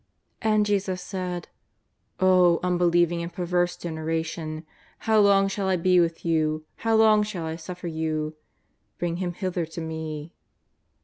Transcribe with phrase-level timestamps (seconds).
[0.41, 1.49] ''And Jesus said:
[1.87, 4.63] *' O unbelieving and perverse gen eration,
[4.97, 8.35] how long shall I be with you, how long shall 1 suffer you?
[8.97, 10.33] Bring him hither to Me."